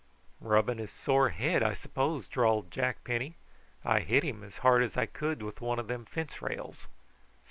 [0.39, 3.35] "Rubbing his sore head, I s'pose," drawled Jack Penny.
[3.85, 6.87] "I hit him as hard as I could with one o' them fence rails."